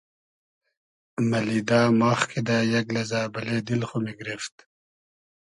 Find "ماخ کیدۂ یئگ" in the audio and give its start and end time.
1.99-2.87